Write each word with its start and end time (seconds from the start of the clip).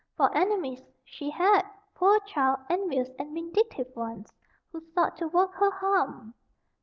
For 0.17 0.35
enemies 0.35 0.81
she 1.05 1.29
had, 1.29 1.61
poor 1.93 2.19
child, 2.21 2.61
envious 2.71 3.09
and 3.19 3.35
vindictive 3.35 3.95
ones, 3.95 4.33
who 4.71 4.81
sought 4.95 5.15
to 5.17 5.27
work 5.27 5.53
her 5.53 5.69
harm. 5.69 6.33